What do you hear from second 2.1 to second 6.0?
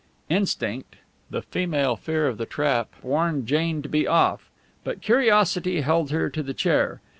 of the trap warned Jane to be off, but curiosity